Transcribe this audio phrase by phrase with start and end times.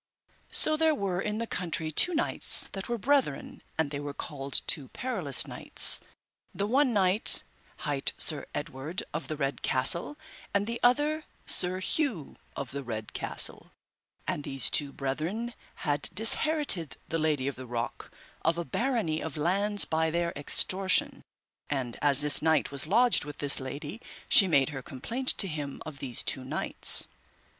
[0.51, 4.61] So there were in the country two knights that were brethren, and they were called
[4.65, 6.01] two perilous knights,
[6.55, 7.43] the one knight
[7.85, 10.17] hight Sir Edward of the Red Castle,
[10.55, 13.73] and the other Sir Hue of the Red Castle;
[14.27, 15.53] and these two brethren
[15.85, 18.09] had disherited the Lady of the Rock
[18.41, 21.21] of a barony of lands by their extortion.
[21.69, 25.79] And as this knight was lodged with this lady she made her complaint to him
[25.85, 27.07] of these two knights.